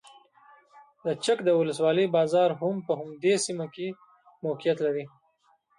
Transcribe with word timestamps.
د 1.03 1.05
چک 1.23 1.37
د 1.45 1.49
ولسوالۍ 1.59 2.05
بازار 2.15 2.49
هم 2.61 2.75
په 2.87 2.93
همدې 2.99 3.33
سیمه 3.45 3.65
کې 3.75 3.87
موقعیت 4.45 4.77
لري. 4.85 5.05